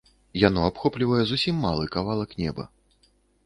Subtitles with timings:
[0.43, 2.63] Яно абхоплівае зусім малы кавалак неба.